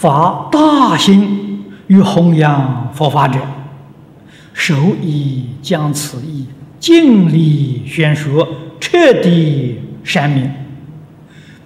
[0.00, 3.40] 发大心于弘扬佛法者，
[4.52, 6.46] 首以将此意
[6.78, 8.46] 尽力宣说，
[8.78, 10.48] 彻底善明，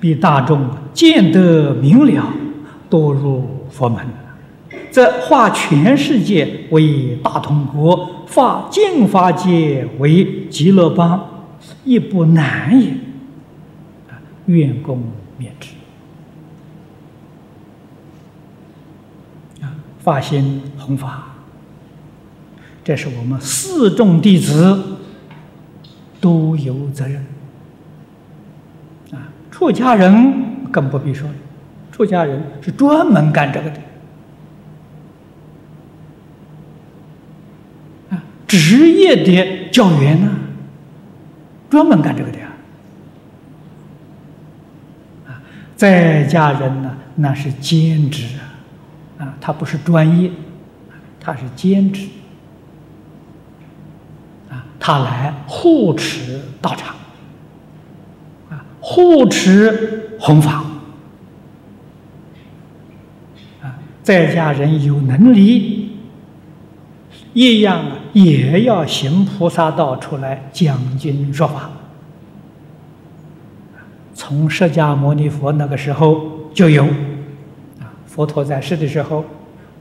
[0.00, 2.24] 比大众见得明了，
[2.88, 3.98] 多入佛门，
[4.90, 11.22] 则化全世界为大同国，化净法界为极乐邦，
[11.84, 12.94] 亦不难也。
[14.46, 14.98] 愿共
[15.38, 15.68] 勉之。
[19.62, 19.70] 啊，
[20.02, 21.28] 发心弘法，
[22.82, 24.98] 这是我们四众弟子
[26.20, 27.24] 都有责任。
[29.12, 31.34] 啊，出家人更不必说了，
[31.92, 33.80] 出家人是专门干这个的。
[38.10, 40.30] 啊，职业的教员呢，
[41.70, 42.38] 专门干这个的
[45.26, 45.40] 啊。
[45.76, 48.51] 在家人呢，那是兼职啊，
[49.22, 50.32] 啊，他不是专业，
[51.20, 52.08] 他是兼职，
[54.50, 56.96] 啊，他来护持道场，
[58.50, 60.64] 啊，护持弘法，
[63.62, 65.92] 啊，在家人有能力，
[67.32, 71.70] 一样啊，也要行菩萨道出来讲经说法。
[74.14, 76.86] 从释迦牟尼佛那个时候就有，
[78.12, 79.24] 佛陀在世的时候，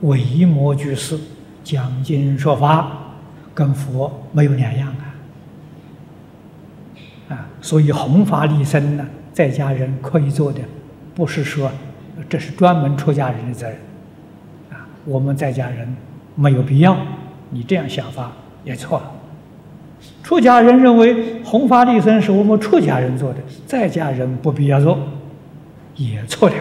[0.03, 1.19] 维摩居士
[1.65, 2.89] 讲经说法，
[3.53, 4.87] 跟佛没有两样
[7.27, 10.61] 啊，啊，所以弘法利生呢，在家人可以做的，
[11.13, 11.69] 不是说
[12.29, 13.77] 这是专门出家人的责任，
[14.69, 15.93] 啊，我们在家人
[16.35, 16.95] 没有必要，
[17.49, 18.31] 你这样想法
[18.63, 19.11] 也错了。
[20.23, 24.97] 出家人认为弘法利生是我们出家人做的，在家人不必要做，
[25.97, 26.55] 也错了。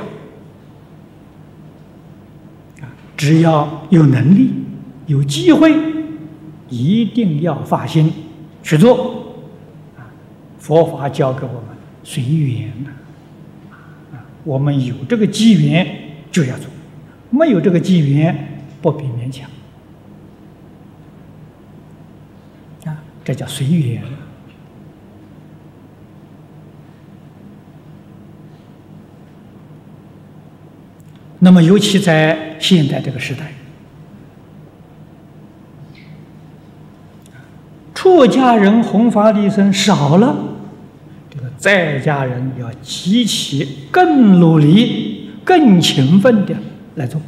[2.82, 2.88] 啊，
[3.20, 4.50] 只要有能力、
[5.06, 5.76] 有机会，
[6.70, 8.10] 一定要发心
[8.62, 9.36] 去做。
[9.98, 10.08] 啊，
[10.58, 11.64] 佛法教给我们
[12.02, 12.90] 随缘呐。
[14.12, 15.86] 啊，我们有这个机缘
[16.32, 16.66] 就要做，
[17.28, 19.50] 没有这个机缘不必勉强
[22.86, 22.96] 啊。
[23.22, 24.02] 这叫随缘。
[31.38, 33.52] 那么，尤其在现代这个时代，
[37.94, 40.36] 出家人弘法利生少了，
[41.30, 46.54] 这个在家人要极其更努力、更勤奋的
[46.94, 47.20] 来做。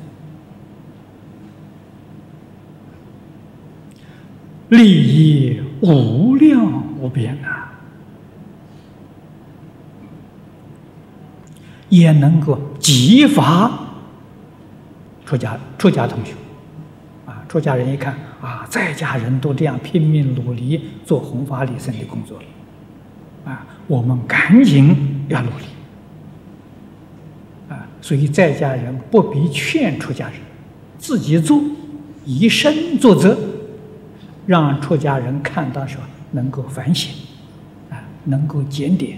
[4.68, 7.72] 利益无量无边啊，
[11.90, 13.70] 也能够激发
[15.32, 16.34] 出家出家同学
[17.24, 22.44] 啊，出家人一看啊，在家人都这样拼命努力做弘法利生的工作了
[23.50, 25.64] 啊，我们赶紧要努力
[27.70, 30.36] 啊，所以在家人不必劝出家人，
[30.98, 31.62] 自己做，
[32.26, 33.38] 以身作则。
[34.44, 35.98] 让出家人看到说
[36.32, 37.10] 能够反省，
[37.90, 39.16] 啊，能够检点，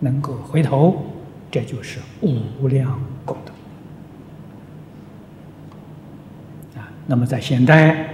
[0.00, 1.04] 能够回头，
[1.50, 2.00] 这就是
[2.58, 3.52] 无量功德。
[6.80, 8.08] 啊，那么在现代，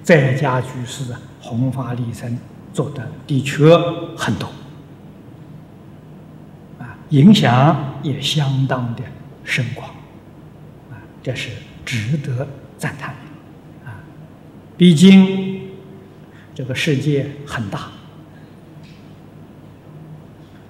[0.00, 2.38] 在家居士弘法利生
[2.72, 3.64] 做的的确
[4.16, 4.46] 很多，
[6.78, 9.02] 啊，影响也相当的
[9.42, 9.88] 深广，
[10.92, 11.50] 啊，这是
[11.84, 12.46] 值得
[12.78, 13.98] 赞叹的，啊，
[14.76, 15.60] 毕竟。
[16.54, 17.88] 这个世界很大，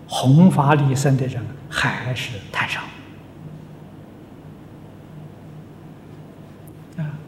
[0.06, 2.80] 弘法利生的人还是太少。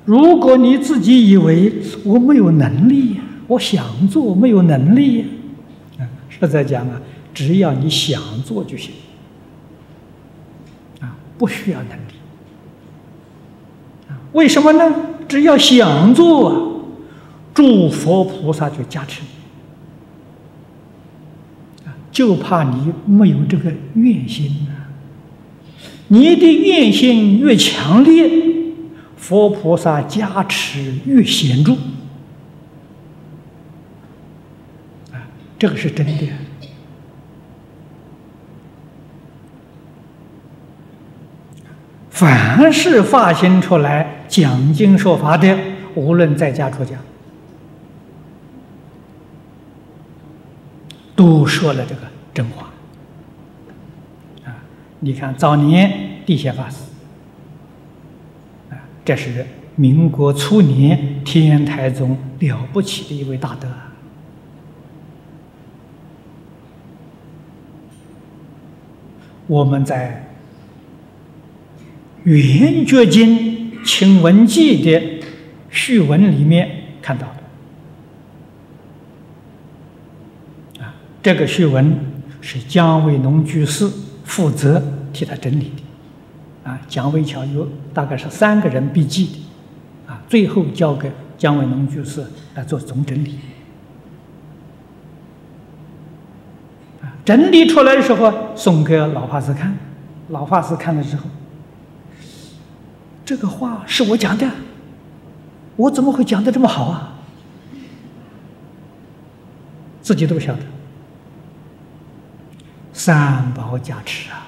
[0.05, 1.73] 如果你自己以为
[2.05, 3.17] 我没有能力，
[3.47, 5.25] 我想做没有能力，
[5.99, 7.01] 啊，实在讲啊，
[7.33, 8.93] 只要你想做就行，
[11.01, 12.15] 啊，不需要能力。
[14.09, 14.95] 啊，为什么呢？
[15.27, 16.71] 只要想做啊。
[17.55, 19.23] 诸佛菩萨就加持
[21.85, 24.91] 啊，就怕你没有这个愿心啊。
[26.09, 28.29] 你的愿心越强烈，
[29.25, 31.73] 佛菩萨加持越显著
[35.13, 35.25] 啊，
[35.59, 36.29] 这个是真的。
[42.11, 45.57] 凡是发心出来讲经说法的，
[45.95, 46.99] 无论在家出家。
[51.17, 52.03] 都说了这个
[52.35, 52.69] 真话
[54.45, 54.53] 啊！
[55.01, 56.77] 你看早年地显法师
[59.05, 59.45] 这是
[59.77, 63.69] 民国初年天台宗了不起的一位大德。
[69.47, 70.27] 我们在
[72.31, 75.23] 《圆觉经·清文记》的
[75.69, 76.71] 序文里面
[77.03, 77.27] 看到
[80.79, 81.99] 的，啊，这个序文
[82.41, 83.87] 是姜维农居士
[84.25, 85.83] 负责替他整理的，
[86.65, 92.25] 啊，蒋维桥有大概是三个人笔记的，啊，最后交给姜维农居士
[92.55, 93.39] 来做总整理。
[97.03, 99.77] 啊整理出来的时候，送给老法师看。
[100.29, 101.25] 老法师看了之后，
[103.25, 104.51] 这个话是我讲的，
[105.77, 107.11] 我怎么会讲的这么好啊？
[110.01, 110.61] 自己都不晓得，
[112.93, 114.44] 三宝加持啊，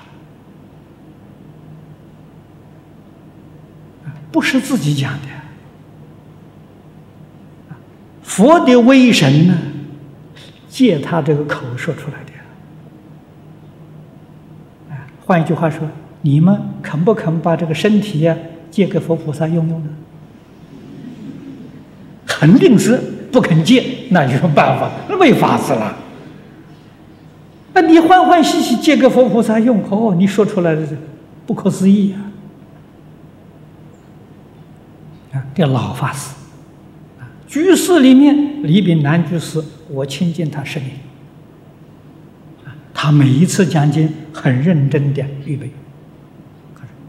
[4.36, 5.28] 不是自己讲的，
[8.22, 9.56] 佛的威神呢，
[10.68, 12.32] 借他这个口说出来的。
[15.24, 15.88] 换一句话说，
[16.20, 18.36] 你们肯不肯把这个身体呀
[18.70, 19.88] 借给佛菩萨用用呢？
[22.26, 23.00] 肯定是
[23.32, 24.90] 不肯借，那有什么办法？
[25.08, 25.96] 那没法子了。
[27.72, 30.86] 那你欢欢喜喜借给佛菩萨用，哦，你说出来的
[31.46, 32.20] 不可思议啊！
[35.56, 36.34] 啊，这老法师。
[37.18, 40.90] 啊，居士里面李炳南居士，我亲近他十年。
[42.92, 45.70] 他每一次讲经很认真的预备，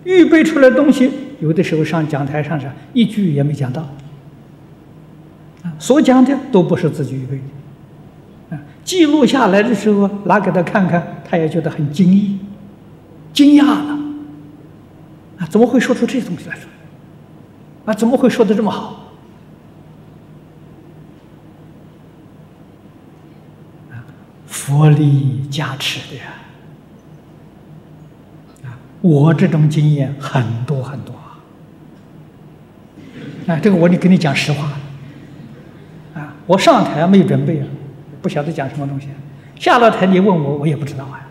[0.04, 1.10] 预备出来东西，
[1.40, 3.82] 有的时候上讲台上是一句也没讲到，
[5.64, 12.38] 啊，所讲的都不是自己预备的，啊，记录下来的时候拿给他看看，他也觉得很惊异，
[13.34, 13.98] 惊讶了，
[15.38, 16.70] 啊，怎么会说出这些东西来说？
[17.88, 19.06] 啊，怎么会说的这么好？
[24.46, 26.24] 佛力加持的呀，
[28.66, 31.40] 啊，我这种经验很多很多啊，
[33.48, 34.74] 啊，这个我得跟你讲实话，
[36.14, 37.68] 啊，我上台没有准备啊，
[38.22, 39.08] 不晓得讲什么东西，
[39.56, 41.27] 下了台你问我，我也不知道啊，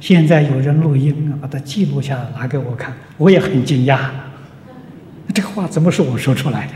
[0.00, 3.98] 现在有人录音啊，把它记录下来拿给我看，我也很惊讶，
[5.34, 6.72] 这个话怎么是我说出来的？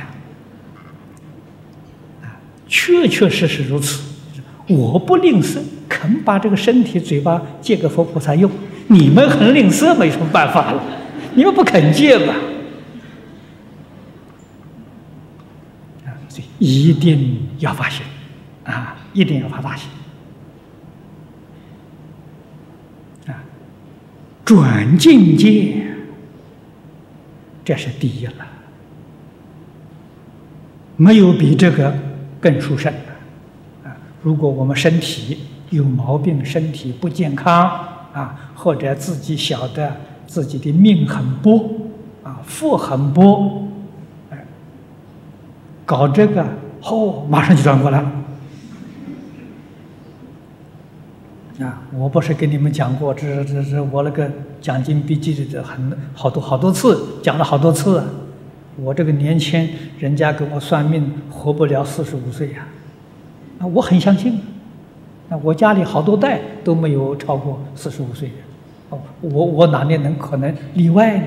[2.23, 2.37] 啊
[2.69, 4.03] 确确实实如此，
[4.69, 5.59] 我不吝啬，
[5.89, 8.51] 肯把这个身体、嘴巴借给佛菩萨用。
[8.89, 10.83] 你们很吝啬，没什么办法了，
[11.35, 12.35] 你们不肯借吧？
[16.05, 18.05] 啊，所以一定要发心，
[18.65, 19.89] 啊，一定要发大心，
[24.45, 25.75] 转境界，
[27.65, 28.47] 这是第一了，
[30.97, 31.95] 没有比这个。
[32.41, 33.97] 更殊胜的啊！
[34.23, 35.39] 如果我们身体
[35.71, 37.71] 有毛病，身体不健康
[38.13, 39.97] 啊，或者自己晓得
[40.27, 41.71] 自己的命很薄
[42.23, 43.67] 啊，福很薄，
[45.87, 46.45] 搞这个，
[46.83, 48.13] 嚯，马上就转过来了。
[51.61, 51.83] 啊！
[51.93, 54.31] 我不是跟你们讲过，这这这我那个
[54.61, 57.99] 讲经笔记的很好多好多次讲了好多次。
[57.99, 58.07] 啊
[58.77, 59.69] 我这个年轻
[60.01, 62.67] 人家给我算命，活不了四十五岁呀，
[63.61, 64.41] 啊，我很相信，
[65.31, 68.35] 啊，我家里好多代都没有超过四十五岁的，
[68.91, 71.27] 哦，我我哪里能可能例外呢？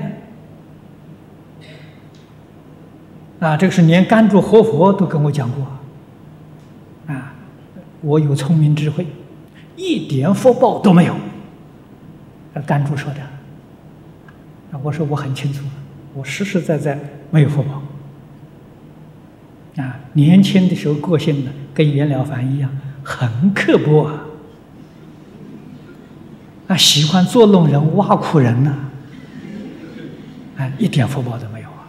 [3.40, 5.66] 啊，这个是连甘珠活佛都跟我讲过，
[7.06, 7.32] 啊，
[8.02, 9.06] 我有聪明智慧，
[9.78, 11.14] 一点福报都没有，
[12.52, 13.20] 啊，甘珠说的，
[14.72, 15.64] 啊，我说我很清楚，
[16.12, 16.98] 我实实在在。
[17.30, 17.82] 没有福报
[19.82, 20.00] 啊！
[20.14, 22.70] 年轻的时候个性呢，跟袁了凡一样，
[23.02, 24.24] 很刻薄啊！
[26.68, 28.74] 啊，喜欢捉弄人、挖苦人呢，
[30.56, 31.84] 啊，一点福报都没有啊！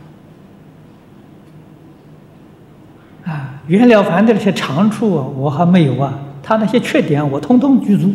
[3.32, 8.12] 啊，袁了凡的那些长处啊我还没有啊，他那些缺点我通通具足，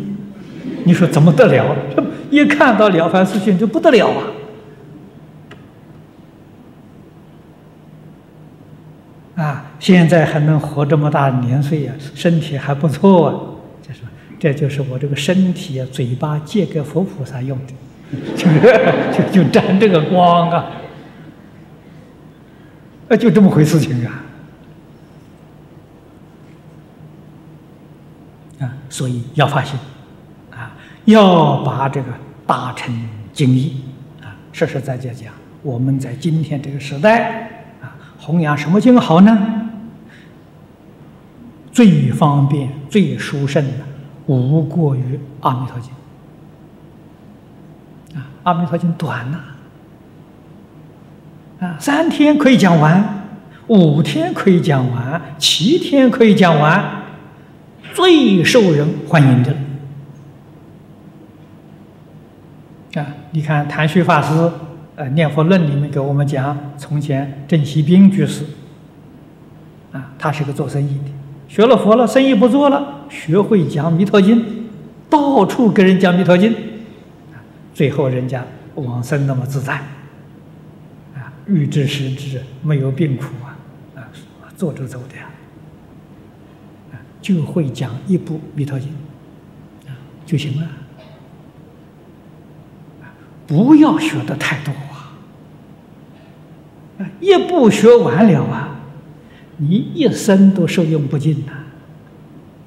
[0.83, 1.73] 你说怎么得了？
[2.29, 4.09] 一看到了凡四训就不得了
[9.37, 9.41] 啊！
[9.41, 13.39] 啊，现在还能活这么大年岁呀，身体还不错啊。
[13.81, 14.01] 就说
[14.37, 17.73] 这就是我这个身体啊，嘴巴借给佛菩萨用的，
[18.35, 18.45] 就
[19.13, 20.65] 就就沾这个光啊，
[23.07, 24.23] 啊，就这么回事情啊。
[28.57, 29.77] 啊，所以要发心，
[30.51, 30.71] 啊，
[31.03, 32.07] 要把这个
[32.47, 32.95] 大成
[33.33, 33.81] 经义
[34.21, 34.31] 啊！
[34.53, 37.41] 实实在在讲，我们在今天这个时代
[37.81, 39.37] 啊，弘扬什么经好呢？
[41.73, 43.79] 最方便、最殊胜的，
[44.27, 45.91] 无过于《阿弥陀经》
[48.17, 49.37] 啊，《阿弥陀经》短呐，
[51.59, 53.27] 啊，三天可以讲完，
[53.67, 57.03] 五天可以讲完，七天可以讲完，
[57.93, 59.55] 最受人欢迎的。
[63.01, 64.51] 啊，你看谭旭法师，
[64.95, 68.45] 呃，《念佛论》里面给我们讲，从前郑锡兵居士，
[69.91, 71.11] 啊，他是个做生意的。
[71.47, 74.41] 学了佛了，生意不做了，学会讲《弥陀经》，
[75.09, 76.51] 到处跟人讲《弥陀经》，
[77.73, 79.73] 最后人家往生那么自在，
[81.13, 83.55] 啊，欲知时知，没有病苦啊，
[83.95, 84.07] 啊，
[84.55, 85.29] 坐着走的，啊，
[87.25, 88.87] 就会讲一部《弥陀经》，
[89.89, 90.67] 啊，就行了，
[93.47, 94.71] 不要学的太多
[96.99, 98.79] 啊，一部学完了啊。
[99.57, 101.53] 你一生都受用不尽呐！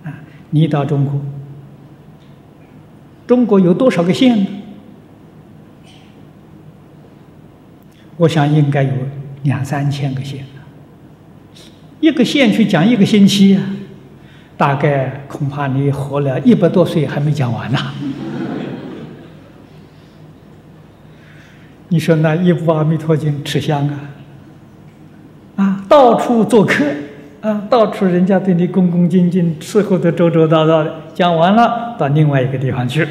[0.03, 0.19] 啊，
[0.51, 1.21] 你到中国，
[3.29, 4.47] 中国有多少个县呢？
[8.17, 8.91] 我想应该有
[9.45, 10.45] 两三千个县
[12.01, 13.63] 一个县去讲一个星期啊，
[14.59, 17.79] 大概恐怕你活了一百多岁还没讲完呢。
[21.89, 24.01] 你说那一部《阿弥陀经》吃香啊？
[25.57, 26.85] 啊，到处做客，
[27.41, 30.95] 啊，到处人家对你恭恭敬敬，伺候的周周到到的。
[31.15, 33.03] 讲完了，到另外一个地方去，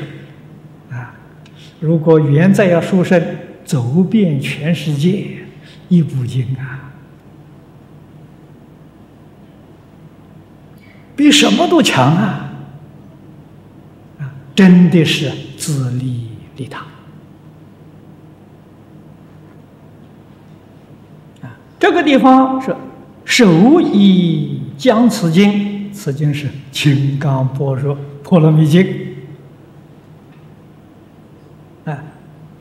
[0.92, 1.16] 啊，
[1.80, 3.20] 如果缘再要殊胜，
[3.66, 5.26] 走遍全世界，
[5.90, 6.87] 一部经啊，
[11.18, 12.54] 比什么都强啊！
[14.20, 16.86] 啊，真的是自利利他
[21.42, 21.58] 啊。
[21.80, 22.76] 这个地方是
[23.26, 28.84] 手以将此经，此经是《金刚般若波罗蜜经》
[31.86, 31.98] 啊。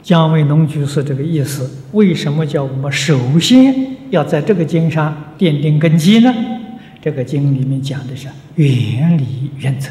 [0.02, 6.34] 姜维农居士这个意思，为什么叫我们首先要在这个经上奠定根基呢？
[7.06, 9.90] 这个经里面讲的是原理原则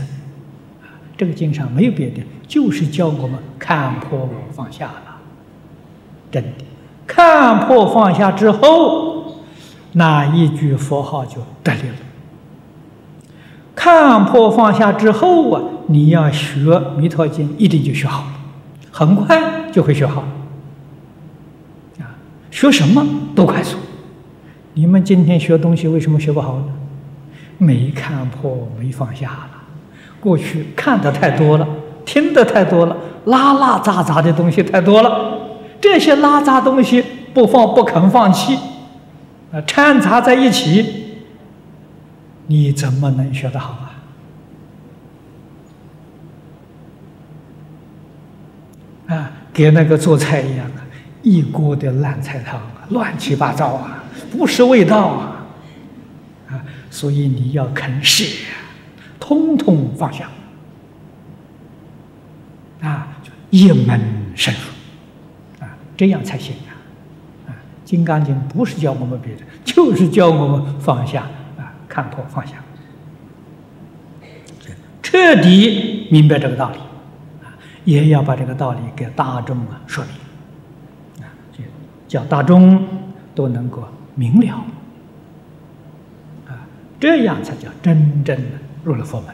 [0.82, 5.16] 啊，这个经上没有别的，就是教我们看破放下了。
[6.30, 6.50] 真的，
[7.08, 9.38] 看破放下之后。
[9.94, 11.96] 那一句佛号就得力了。
[13.74, 16.66] 看破放下之后啊，你要学
[16.98, 18.34] 《弥陀经》，一定就学好了，
[18.92, 20.20] 很快就会学好。
[22.02, 22.12] 啊，
[22.52, 23.78] 学什么都快速。
[24.74, 26.66] 你们今天学东西为什么学不好呢？
[27.58, 29.50] 没看破，没放下了。
[30.20, 31.68] 过去看的太多了，
[32.04, 35.38] 听的太多了，拉拉杂杂的东西太多了。
[35.80, 38.56] 这些拉杂东西不放，不肯放弃。
[39.54, 41.18] 啊掺杂在一起，
[42.48, 43.78] 你怎么能学得好
[49.08, 49.16] 啊？
[49.16, 50.82] 啊，跟那个做菜一样啊，
[51.22, 55.35] 一锅的烂菜汤啊，乱七八糟啊，不是味道啊！
[56.96, 58.24] 所以你要肯舍，
[59.20, 60.30] 通通放下，
[62.80, 63.10] 啊，
[63.50, 64.00] 一门
[64.34, 66.72] 深入，啊，这样才行啊！
[67.50, 71.24] 《啊金刚经》不是教我们别的，就是教我们放下
[71.58, 72.64] 啊，看破放下，
[75.04, 76.78] 彻底明白这个道理
[77.44, 77.52] 啊，
[77.84, 81.26] 也要把这个道理给大众啊说明。
[81.26, 81.62] 啊，就
[82.08, 82.88] 叫大众
[83.36, 83.84] 都能够
[84.16, 84.66] 明了，
[87.00, 89.30] 这样才叫真正的入了佛门。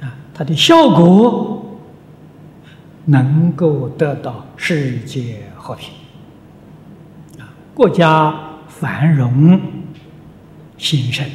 [0.00, 1.58] 啊，它的效果。
[3.04, 5.92] 能够得到世界和平，
[7.36, 8.32] 啊，国家
[8.68, 9.60] 繁荣
[10.78, 11.26] 兴盛，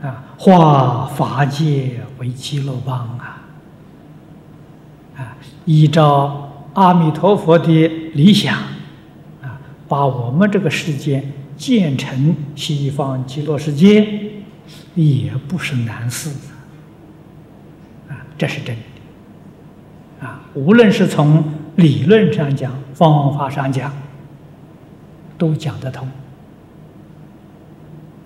[0.00, 3.42] 啊，化法界为极乐邦啊，
[5.18, 5.36] 啊，
[5.66, 8.56] 依照阿弥陀佛的理想，
[9.88, 11.22] 把我们这个世界
[11.56, 14.06] 建成西方极乐世界，
[14.94, 16.30] 也不是难事。
[18.08, 21.44] 啊这是真的，啊，无论是从
[21.76, 23.92] 理论上讲、方法上讲，
[25.38, 26.08] 都讲得通。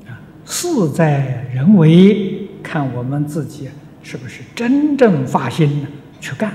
[0.07, 3.69] 啊，事在人为，看我们自己
[4.03, 5.87] 是不是真正发心
[6.21, 6.55] 去干。